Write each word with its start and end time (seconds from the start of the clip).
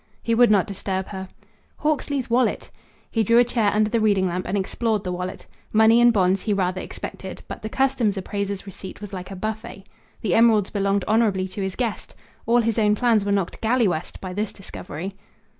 He 0.23 0.33
would 0.33 0.49
not 0.49 0.65
disturb 0.65 1.09
her. 1.09 1.27
Hawksley's 1.77 2.27
wallet! 2.27 2.71
He 3.11 3.21
drew 3.23 3.37
a 3.37 3.43
chair 3.43 3.69
under 3.71 3.91
the 3.91 3.99
reading 3.99 4.25
lamp 4.25 4.47
and 4.47 4.57
explored 4.57 5.03
the 5.03 5.11
wallet. 5.11 5.45
Money 5.73 6.01
and 6.01 6.11
bonds 6.11 6.41
he 6.41 6.55
rather 6.55 6.81
expected, 6.81 7.43
but 7.47 7.61
the 7.61 7.69
customs 7.69 8.17
appraiser's 8.17 8.65
receipt 8.65 8.99
was 8.99 9.13
like 9.13 9.29
a 9.29 9.35
buffet. 9.35 9.83
The 10.21 10.33
emeralds 10.33 10.71
belonged 10.71 11.05
honorably 11.07 11.47
to 11.49 11.61
his 11.61 11.75
guest! 11.75 12.15
All 12.47 12.61
his 12.61 12.79
own 12.79 12.95
plans 12.95 13.23
were 13.23 13.31
knocked 13.31 13.61
galley 13.61 13.87
west 13.87 14.19
by 14.19 14.33
this 14.33 14.51
discovery. 14.51 15.13